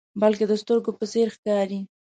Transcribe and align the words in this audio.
بلکې 0.21 0.45
د 0.47 0.53
سترګو 0.61 0.91
په 0.99 1.05
څیر 1.11 1.27
ښکاري. 1.35 1.79